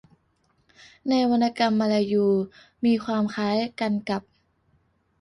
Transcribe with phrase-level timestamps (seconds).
[1.09, 2.27] ในวรรณกรรมมลายู
[2.85, 4.21] มีความคล้ายกันกับ